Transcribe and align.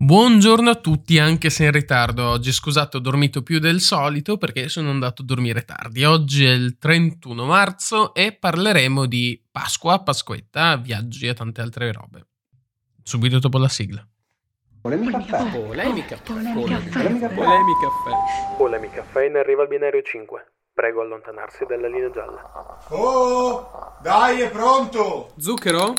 Buongiorno 0.00 0.70
a 0.70 0.76
tutti, 0.76 1.18
anche 1.18 1.50
se 1.50 1.64
in 1.64 1.72
ritardo. 1.72 2.24
Oggi 2.24 2.52
scusate, 2.52 2.98
ho 2.98 3.00
dormito 3.00 3.42
più 3.42 3.58
del 3.58 3.80
solito 3.80 4.38
perché 4.38 4.68
sono 4.68 4.90
andato 4.90 5.22
a 5.22 5.24
dormire 5.24 5.64
tardi. 5.64 6.04
Oggi 6.04 6.44
è 6.44 6.52
il 6.52 6.78
31 6.78 7.44
marzo 7.44 8.14
e 8.14 8.32
parleremo 8.32 9.06
di 9.06 9.44
Pasqua, 9.50 10.00
Pasquetta, 10.00 10.76
viaggi 10.76 11.26
e 11.26 11.34
tante 11.34 11.62
altre 11.62 11.90
robe. 11.90 12.26
Subito 13.02 13.40
dopo 13.40 13.58
la 13.58 13.66
sigla. 13.66 14.06
Polemica 14.80 15.18
caffè. 15.18 15.58
Polemica, 15.58 16.16
caffè. 16.16 16.32
polemica 16.32 16.78
caffè. 16.78 18.56
Polemica 18.56 18.94
caffè 19.02 19.24
in 19.24 19.34
arriva 19.34 19.62
al 19.62 19.68
binario 19.68 20.00
5. 20.00 20.52
Prego 20.74 21.00
allontanarsi 21.00 21.64
dalla 21.68 21.88
linea 21.88 22.10
gialla. 22.10 22.78
Oh, 22.90 23.98
dai, 24.00 24.42
è 24.42 24.48
pronto! 24.48 25.34
Zucchero? 25.38 25.92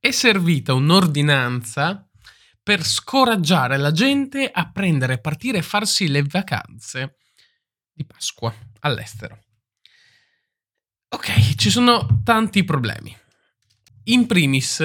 È 0.00 0.10
servita 0.10 0.72
un'ordinanza 0.72 2.06
per 2.62 2.84
scoraggiare 2.84 3.76
la 3.76 3.92
gente 3.92 4.48
a 4.50 4.70
prendere, 4.70 5.20
partire 5.20 5.58
e 5.58 5.62
farsi 5.62 6.08
le 6.08 6.22
vacanze 6.22 7.16
di 7.92 8.04
Pasqua 8.04 8.54
all'estero. 8.80 9.42
Ok, 11.08 11.56
ci 11.56 11.70
sono 11.70 12.22
tanti 12.24 12.64
problemi. 12.64 13.14
In 14.04 14.26
primis, 14.26 14.82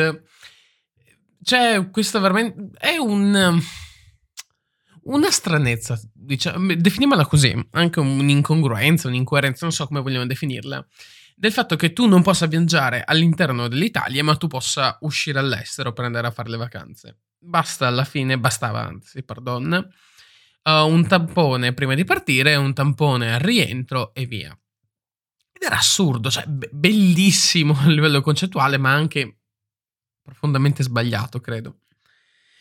c'è 1.42 1.90
questa 1.90 2.20
veramente... 2.20 2.78
è 2.78 2.98
un... 2.98 3.62
una 5.04 5.32
stranezza, 5.32 6.00
diciamo, 6.14 6.76
definiamola 6.76 7.26
così, 7.26 7.56
anche 7.72 8.00
un'incongruenza, 8.00 9.08
un'incoerenza, 9.08 9.60
non 9.62 9.72
so 9.72 9.88
come 9.88 10.02
vogliamo 10.02 10.26
definirla, 10.26 10.86
del 11.38 11.52
fatto 11.52 11.76
che 11.76 11.94
tu 11.94 12.08
non 12.08 12.24
possa 12.24 12.48
viaggiare 12.48 13.04
all'interno 13.06 13.68
dell'Italia, 13.68 14.24
ma 14.24 14.36
tu 14.36 14.48
possa 14.48 14.98
uscire 15.02 15.40
all'estero 15.40 15.94
per 15.94 16.06
andare 16.06 16.28
a 16.28 16.32
fare 16.32 16.50
le 16.50 16.58
vacanze 16.58 17.18
basta 17.40 17.88
alla 17.88 18.04
fine, 18.04 18.40
bastava 18.40 18.82
anzi, 18.82 19.24
pardon, 19.24 19.90
uh, 20.64 20.72
un 20.72 21.08
tampone 21.08 21.74
prima 21.74 21.96
di 21.96 22.04
partire, 22.04 22.56
un 22.56 22.74
tampone 22.74 23.34
al 23.34 23.40
rientro 23.40 24.14
e 24.14 24.26
via. 24.26 24.58
Ed 25.52 25.64
era 25.64 25.78
assurdo, 25.78 26.30
cioè 26.30 26.46
be- 26.46 26.70
bellissimo 26.72 27.78
a 27.80 27.88
livello 27.88 28.22
concettuale, 28.22 28.78
ma 28.78 28.94
anche 28.94 29.40
profondamente 30.22 30.84
sbagliato, 30.84 31.40
credo. 31.40 31.82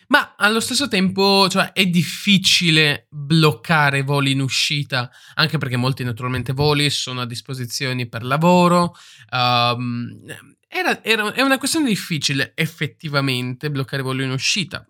Ma 0.09 0.35
allo 0.37 0.61
stesso 0.61 0.89
tempo, 0.89 1.49
cioè, 1.49 1.73
è 1.73 1.87
difficile 1.87 3.07
bloccare 3.11 4.03
voli 4.03 4.33
in 4.33 4.41
uscita, 4.41 5.11
anche 5.35 5.59
perché 5.59 5.77
molti 5.77 6.05
naturalmente 6.05 6.53
voli 6.53 6.91
sono 6.91 7.23
a 7.23 7.27
disposizione 7.27 8.09
per 8.09 8.23
lavoro. 8.23 8.95
Um, 9.31 10.23
era, 10.69 11.03
era, 11.03 11.33
è 11.33 11.41
una 11.41 11.59
questione 11.59 11.89
difficile 11.89 12.53
effettivamente 12.55 13.71
bloccare 13.71 14.03
voli 14.03 14.25
in 14.25 14.31
uscita. 14.31 14.89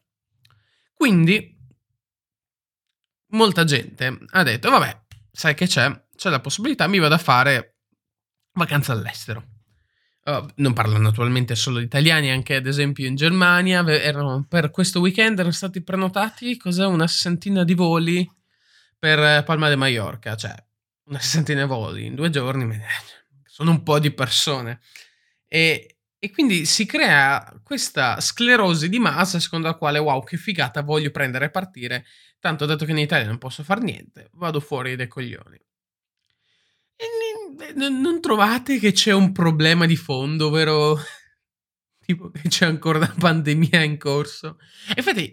Quindi 0.93 1.57
molta 3.29 3.65
gente 3.65 4.19
ha 4.31 4.43
detto, 4.43 4.71
vabbè, 4.71 5.05
sai 5.31 5.55
che 5.55 5.67
c'è, 5.67 6.07
c'è 6.15 6.31
la 6.31 6.41
possibilità, 6.41 6.87
mi 6.87 6.99
vado 6.99 7.15
a 7.15 7.19
fare 7.19 7.79
vacanza 8.53 8.93
all'estero. 8.93 9.56
Uh, 10.27 10.45
non 10.57 10.73
parlo 10.73 10.99
naturalmente 10.99 11.55
solo 11.55 11.79
di 11.79 11.85
italiani, 11.85 12.33
anche 12.33 12.57
ad 12.57 12.67
esempio 12.67 13.07
in 13.07 13.15
Germania 13.15 13.87
erano, 13.87 14.45
per 14.49 14.73
questo 14.73 14.99
weekend 14.99 15.39
erano 15.39 15.53
stati 15.53 15.85
prenotati 15.85 16.57
cos'è, 16.57 16.85
una 16.85 17.07
sessantina 17.07 17.63
di 17.63 17.75
voli 17.75 18.29
per 18.99 19.45
Palma 19.45 19.69
de 19.69 19.77
Mallorca, 19.77 20.35
cioè 20.35 20.53
una 21.05 21.21
sessantina 21.21 21.63
di 21.63 21.69
voli 21.69 22.07
in 22.07 22.17
due 22.17 22.31
giorni, 22.31 22.77
sono 23.45 23.71
un 23.71 23.85
po' 23.85 24.01
di 24.01 24.11
persone. 24.11 24.81
E, 25.47 25.99
e 26.19 26.31
quindi 26.33 26.65
si 26.65 26.87
crea 26.87 27.61
questa 27.63 28.21
sclerosi 28.21 28.89
di 28.89 28.99
massa 28.99 29.39
secondo 29.39 29.69
la 29.69 29.75
quale, 29.75 30.01
wow, 30.01 30.25
che 30.25 30.37
figata, 30.39 30.83
voglio 30.83 31.13
prendere 31.13 31.45
e 31.45 31.51
partire, 31.51 32.05
tanto 32.41 32.67
dato 32.67 32.85
che 32.85 32.91
in 32.91 32.99
Italia 32.99 33.29
non 33.29 33.39
posso 33.39 33.63
fare 33.63 33.81
niente, 33.81 34.29
vado 34.33 34.59
fuori 34.59 34.97
dai 34.97 35.07
coglioni. 35.07 35.66
E 37.77 37.89
non 37.91 38.23
trovate 38.23 38.79
che 38.79 38.93
c'è 38.93 39.13
un 39.13 39.33
problema 39.33 39.85
di 39.85 39.97
fondo, 39.97 40.47
ovvero 40.47 40.99
tipo 42.01 42.31
che 42.31 42.49
c'è 42.49 42.65
ancora 42.65 42.97
una 42.97 43.15
pandemia 43.19 43.83
in 43.83 43.99
corso? 43.99 44.59
Infatti, 44.97 45.31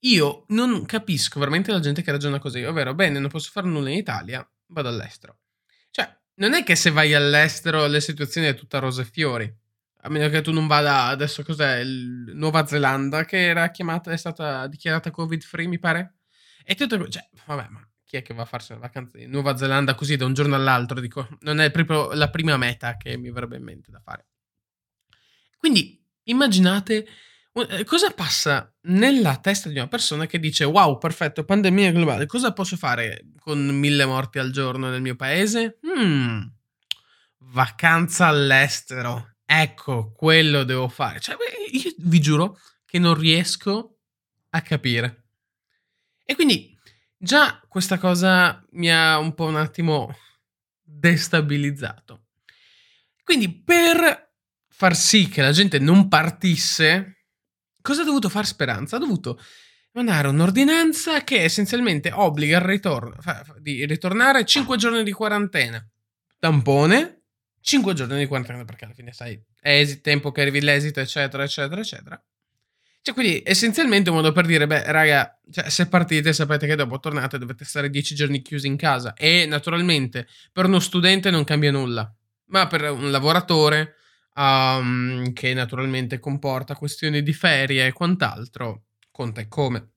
io 0.00 0.44
non 0.48 0.84
capisco 0.84 1.38
veramente 1.40 1.72
la 1.72 1.80
gente 1.80 2.02
che 2.02 2.10
ragiona 2.10 2.38
così, 2.38 2.62
ovvero, 2.64 2.94
bene, 2.94 3.18
non 3.18 3.30
posso 3.30 3.50
fare 3.50 3.66
nulla 3.66 3.88
in 3.88 3.96
Italia, 3.96 4.46
vado 4.66 4.88
all'estero. 4.88 5.38
Cioè, 5.90 6.14
non 6.34 6.52
è 6.52 6.62
che 6.64 6.76
se 6.76 6.90
vai 6.90 7.14
all'estero 7.14 7.86
la 7.86 8.00
situazione 8.00 8.48
è 8.48 8.54
tutta 8.54 8.78
rose 8.78 9.02
e 9.02 9.06
fiori. 9.06 9.58
A 10.02 10.08
meno 10.10 10.28
che 10.28 10.42
tu 10.42 10.52
non 10.52 10.66
vada 10.66 11.04
adesso 11.04 11.42
cos'è? 11.42 11.82
Nuova 11.84 12.66
Zelanda 12.66 13.24
che 13.24 13.38
era 13.48 13.70
chiamata, 13.70 14.10
è 14.10 14.16
stata 14.18 14.66
dichiarata 14.66 15.10
covid 15.10 15.42
free, 15.42 15.66
mi 15.66 15.78
pare. 15.78 16.18
E 16.62 16.74
tutto, 16.74 17.08
cioè, 17.08 17.26
vabbè, 17.46 17.68
ma 17.68 17.89
chi 18.10 18.16
è 18.16 18.22
che 18.22 18.34
va 18.34 18.42
a 18.42 18.46
farsi 18.46 18.72
una 18.72 18.80
vacanza 18.80 19.18
in 19.18 19.30
Nuova 19.30 19.56
Zelanda 19.56 19.94
così 19.94 20.16
da 20.16 20.24
un 20.24 20.34
giorno 20.34 20.56
all'altro? 20.56 20.98
Dico, 20.98 21.28
non 21.42 21.60
è 21.60 21.70
proprio 21.70 22.12
la 22.12 22.28
prima 22.28 22.56
meta 22.56 22.96
che 22.96 23.16
mi 23.16 23.30
verrebbe 23.30 23.56
in 23.56 23.62
mente 23.62 23.92
da 23.92 24.00
fare. 24.00 24.26
Quindi 25.56 26.04
immaginate 26.24 27.06
eh, 27.52 27.84
cosa 27.84 28.10
passa 28.10 28.74
nella 28.86 29.36
testa 29.36 29.68
di 29.68 29.76
una 29.76 29.86
persona 29.86 30.26
che 30.26 30.40
dice 30.40 30.64
wow, 30.64 30.98
perfetto, 30.98 31.44
pandemia 31.44 31.92
globale, 31.92 32.26
cosa 32.26 32.52
posso 32.52 32.76
fare 32.76 33.26
con 33.38 33.64
mille 33.64 34.04
morti 34.06 34.40
al 34.40 34.50
giorno 34.50 34.88
nel 34.88 35.02
mio 35.02 35.14
paese? 35.14 35.78
Hmm, 35.86 36.40
vacanza 37.52 38.26
all'estero. 38.26 39.36
Ecco, 39.46 40.10
quello 40.10 40.64
devo 40.64 40.88
fare. 40.88 41.20
Cioè, 41.20 41.36
io 41.70 41.94
vi 41.98 42.20
giuro 42.20 42.58
che 42.84 42.98
non 42.98 43.14
riesco 43.14 43.98
a 44.50 44.62
capire. 44.62 45.26
E 46.24 46.34
quindi 46.34 46.76
già 47.20 47.60
questa 47.68 47.98
cosa 47.98 48.64
mi 48.70 48.90
ha 48.90 49.18
un 49.18 49.34
po' 49.34 49.44
un 49.44 49.56
attimo 49.56 50.16
destabilizzato. 50.82 52.24
Quindi 53.22 53.62
per 53.62 54.32
far 54.68 54.96
sì 54.96 55.28
che 55.28 55.42
la 55.42 55.52
gente 55.52 55.78
non 55.78 56.08
partisse, 56.08 57.20
Cosa 57.82 58.02
ha 58.02 58.04
dovuto 58.04 58.28
fare 58.28 58.46
Speranza? 58.46 58.96
Ha 58.96 59.00
dovuto 59.00 59.40
mandare 59.92 60.28
un'ordinanza 60.28 61.24
che 61.24 61.42
essenzialmente 61.42 62.12
obbliga 62.12 62.58
il 62.58 62.64
ritorno, 62.64 63.16
di 63.58 63.84
ritornare 63.86 64.44
5 64.44 64.76
giorni 64.76 65.02
di 65.02 65.12
quarantena. 65.12 65.84
Tampone, 66.38 67.22
5 67.60 67.94
giorni 67.94 68.18
di 68.18 68.26
quarantena 68.26 68.64
perché 68.64 68.84
alla 68.84 68.94
fine 68.94 69.12
sai, 69.12 69.40
esito, 69.60 70.02
tempo 70.02 70.30
che 70.30 70.42
arrivi 70.42 70.60
l'esito, 70.60 71.00
eccetera, 71.00 71.42
eccetera, 71.42 71.80
eccetera. 71.80 72.24
Cioè, 73.02 73.14
quindi 73.14 73.42
essenzialmente 73.44 74.10
un 74.10 74.16
modo 74.16 74.32
per 74.32 74.46
dire, 74.46 74.66
beh, 74.66 74.92
raga, 74.92 75.40
cioè, 75.50 75.70
se 75.70 75.88
partite 75.88 76.32
sapete 76.32 76.66
che 76.66 76.76
dopo 76.76 77.00
tornate 77.00 77.38
dovete 77.38 77.64
stare 77.64 77.88
10 77.88 78.14
giorni 78.14 78.42
chiusi 78.42 78.66
in 78.66 78.76
casa. 78.76 79.14
E 79.14 79.46
naturalmente 79.46 80.26
per 80.52 80.66
uno 80.66 80.80
studente 80.80 81.30
non 81.30 81.44
cambia 81.44 81.70
nulla, 81.70 82.12
ma 82.46 82.66
per 82.66 82.90
un 82.90 83.10
lavoratore 83.10 83.94
um, 84.34 85.32
che 85.32 85.54
naturalmente 85.54 86.18
comporta 86.18 86.74
questioni 86.74 87.22
di 87.22 87.32
ferie 87.32 87.86
e 87.86 87.92
quant'altro, 87.92 88.84
conta 89.10 89.40
e 89.40 89.48
come. 89.48 89.92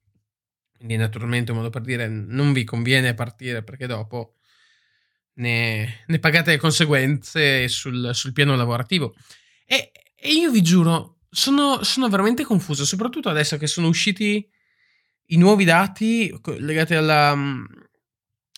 Quindi 0.76 0.96
naturalmente 0.96 1.52
un 1.52 1.58
modo 1.58 1.70
per 1.70 1.82
dire 1.82 2.08
non 2.08 2.52
vi 2.52 2.64
conviene 2.64 3.14
partire 3.14 3.64
perché 3.64 3.88
dopo 3.88 4.36
ne, 5.36 6.04
ne 6.06 6.20
pagate 6.20 6.52
le 6.52 6.58
conseguenze 6.58 7.68
sul, 7.68 8.12
sul 8.14 8.34
piano 8.34 8.56
lavorativo. 8.56 9.16
E, 9.66 9.92
e, 10.16 10.30
io 10.30 10.52
vi 10.52 10.62
giuro, 10.62 11.20
sono, 11.34 11.84
sono 11.84 12.08
veramente 12.10 12.44
confuso, 12.44 12.86
soprattutto 12.86 13.30
adesso 13.30 13.58
che 13.58 13.68
sono 13.68 13.88
usciti 13.88 14.48
i 15.28 15.38
nuovi 15.38 15.66
dati 15.66 16.34
legati 16.60 16.94
alla, 16.94 17.36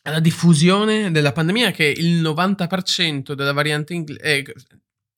alla 0.04 0.20
diffusione 0.20 1.12
della 1.12 1.32
pandemia, 1.32 1.72
che 1.72 1.86
il 1.86 2.22
90% 2.22 3.34
della 3.34 3.54
variante 3.54 3.94
inglese, 3.94 4.22
eh, 4.22 4.54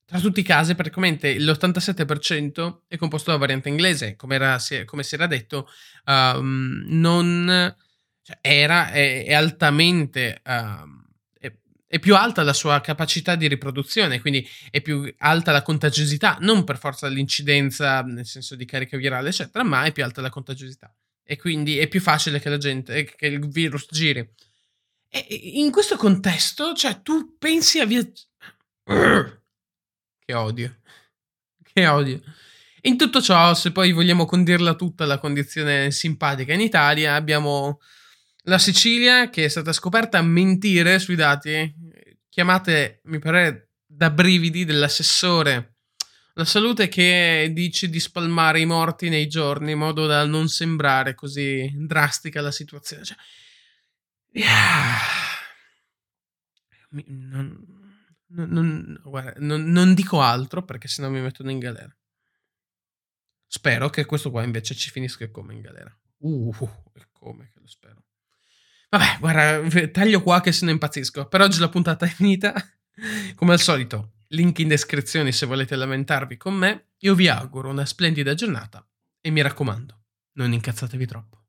tra 0.05 0.19
tutti 0.19 0.39
i 0.39 0.43
casi, 0.43 0.75
praticamente 0.75 1.37
l'87% 1.37 2.81
è 2.87 2.95
composto 2.95 3.31
da 3.31 3.37
variante 3.37 3.69
inglese, 3.69 4.15
come, 4.15 4.35
era, 4.35 4.57
come 4.85 5.03
si 5.03 5.15
era 5.15 5.27
detto, 5.27 5.67
uh, 6.05 6.39
non 6.39 7.75
cioè 8.21 8.37
era, 8.41 8.91
è, 8.91 9.25
è 9.25 9.33
altamente, 9.33 10.41
uh, 10.45 10.96
è, 11.87 11.99
più 11.99 12.15
alta 12.15 12.43
la 12.43 12.53
sua 12.53 12.79
capacità 12.81 13.35
di 13.35 13.47
riproduzione, 13.47 14.19
quindi 14.21 14.47
è 14.69 14.81
più 14.81 15.11
alta 15.19 15.51
la 15.51 15.61
contagiosità, 15.61 16.37
non 16.41 16.63
per 16.63 16.77
forza 16.77 17.07
l'incidenza, 17.07 18.01
nel 18.01 18.25
senso 18.25 18.55
di 18.55 18.65
carica 18.65 18.97
virale, 18.97 19.29
eccetera, 19.29 19.63
ma 19.63 19.83
è 19.85 19.91
più 19.91 20.03
alta 20.03 20.21
la 20.21 20.29
contagiosità. 20.29 20.93
E 21.23 21.37
quindi 21.37 21.77
è 21.77 21.87
più 21.87 21.99
facile 21.99 22.39
che 22.39 22.49
la 22.49 22.57
gente, 22.57 23.03
che 23.03 23.27
il 23.27 23.47
virus 23.47 23.87
giri. 23.89 24.27
E 25.09 25.25
in 25.29 25.71
questo 25.71 25.97
contesto, 25.97 26.73
cioè, 26.73 27.01
tu 27.01 27.37
pensi 27.37 27.79
a 27.79 27.85
viaggiare 27.85 29.41
che 30.27 30.33
odio. 30.33 30.77
Che 31.63 31.87
odio. 31.87 32.21
In 32.81 32.97
tutto 32.97 33.21
ciò, 33.21 33.53
se 33.53 33.71
poi 33.71 33.91
vogliamo 33.91 34.25
condirla 34.25 34.75
tutta 34.75 35.05
la 35.05 35.17
condizione 35.19 35.91
simpatica 35.91 36.53
in 36.53 36.61
Italia, 36.61 37.15
abbiamo 37.15 37.79
la 38.47 38.57
Sicilia 38.57 39.29
che 39.29 39.45
è 39.45 39.47
stata 39.49 39.73
scoperta 39.73 40.17
a 40.17 40.21
mentire 40.23 40.99
sui 40.99 41.15
dati 41.15 41.73
chiamate, 42.29 43.01
mi 43.05 43.19
pare, 43.19 43.71
da 43.85 44.09
brividi 44.11 44.63
dell'assessore, 44.63 45.75
La 46.37 46.45
salute 46.45 46.87
che 46.87 47.49
dici 47.51 47.89
di 47.89 47.99
spalmare 47.99 48.59
i 48.59 48.65
morti 48.67 49.09
nei 49.09 49.25
giorni 49.27 49.71
in 49.71 49.79
modo 49.79 50.05
da 50.05 50.23
non 50.25 50.47
sembrare 50.49 51.15
così 51.15 51.71
drastica 51.75 52.41
la 52.41 52.51
situazione. 52.51 53.03
Cioè, 53.03 53.17
yeah. 54.33 54.99
Non, 56.89 57.65
non- 58.27 58.49
non- 58.49 59.01
guarda, 59.03 59.33
non- 59.39 59.95
dico 59.95 60.21
altro 60.21 60.63
perché 60.63 60.87
sennò 60.87 61.09
mi 61.09 61.21
mettono 61.21 61.49
in 61.49 61.57
galera. 61.57 61.91
Spero 63.47 63.89
che 63.89 64.05
questo 64.05 64.29
qua 64.29 64.43
invece 64.43 64.75
ci 64.75 64.91
finisca 64.91 65.27
come 65.31 65.55
in 65.55 65.61
galera. 65.61 65.91
Uh, 66.19 66.53
come 67.13 67.49
che 67.51 67.59
lo 67.59 67.67
spero. 67.67 68.03
Vabbè, 68.89 69.17
guarda, 69.19 69.87
taglio 69.91 70.21
qua 70.21 70.41
che 70.41 70.51
se 70.51 70.65
ne 70.65 70.71
impazzisco. 70.71 71.27
Per 71.27 71.41
oggi 71.41 71.59
la 71.59 71.69
puntata 71.69 72.05
è 72.05 72.09
finita. 72.09 72.53
Come 73.35 73.53
al 73.53 73.59
solito, 73.59 74.13
link 74.29 74.59
in 74.59 74.69
descrizione 74.69 75.31
se 75.31 75.45
volete 75.45 75.75
lamentarvi 75.75 76.37
con 76.37 76.53
me. 76.53 76.91
Io 76.99 77.13
vi 77.13 77.27
auguro 77.27 77.69
una 77.69 77.85
splendida 77.85 78.33
giornata 78.33 78.85
e 79.21 79.29
mi 79.29 79.41
raccomando, 79.41 80.03
non 80.33 80.53
incazzatevi 80.53 81.05
troppo. 81.05 81.46